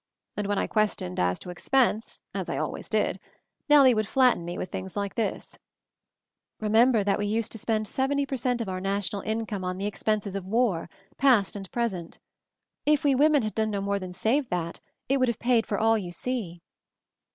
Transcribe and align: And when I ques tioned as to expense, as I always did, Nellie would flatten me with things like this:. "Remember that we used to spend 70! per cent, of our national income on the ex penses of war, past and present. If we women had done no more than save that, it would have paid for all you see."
And 0.35 0.47
when 0.47 0.57
I 0.57 0.65
ques 0.65 0.95
tioned 0.95 1.19
as 1.19 1.37
to 1.37 1.51
expense, 1.51 2.21
as 2.33 2.49
I 2.49 2.57
always 2.57 2.89
did, 2.89 3.19
Nellie 3.69 3.93
would 3.93 4.07
flatten 4.07 4.43
me 4.43 4.57
with 4.57 4.71
things 4.71 4.97
like 4.97 5.13
this:. 5.13 5.59
"Remember 6.59 7.03
that 7.03 7.19
we 7.19 7.27
used 7.27 7.51
to 7.51 7.59
spend 7.59 7.87
70! 7.87 8.25
per 8.25 8.35
cent, 8.35 8.61
of 8.61 8.67
our 8.67 8.81
national 8.81 9.21
income 9.21 9.63
on 9.63 9.77
the 9.77 9.85
ex 9.85 10.01
penses 10.01 10.35
of 10.35 10.43
war, 10.43 10.89
past 11.17 11.55
and 11.55 11.71
present. 11.71 12.17
If 12.83 13.03
we 13.03 13.13
women 13.13 13.43
had 13.43 13.53
done 13.53 13.69
no 13.69 13.79
more 13.79 13.99
than 13.99 14.11
save 14.11 14.49
that, 14.49 14.79
it 15.07 15.17
would 15.17 15.27
have 15.27 15.37
paid 15.37 15.67
for 15.67 15.77
all 15.77 15.99
you 15.99 16.11
see." 16.11 16.63